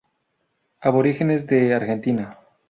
Aborígenes 0.81 1.45
de 1.45 1.75
Argentina 1.75 2.35